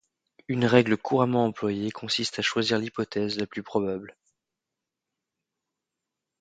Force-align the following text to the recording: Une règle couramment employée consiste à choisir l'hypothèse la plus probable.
Une 0.47 0.65
règle 0.65 0.97
couramment 0.97 1.45
employée 1.45 1.91
consiste 1.91 2.39
à 2.39 2.41
choisir 2.41 2.79
l'hypothèse 2.79 3.37
la 3.37 3.45
plus 3.45 3.61
probable. 3.61 4.17